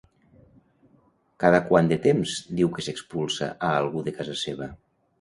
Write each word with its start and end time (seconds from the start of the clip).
Cada 1.43 1.59
quant 1.69 1.93
de 1.93 1.99
temps 2.07 2.35
diu 2.63 2.75
que 2.79 2.87
s'expulsa 2.89 3.55
a 3.71 3.75
algú 3.85 4.07
de 4.11 4.19
casa 4.21 4.43
seva? 4.47 4.77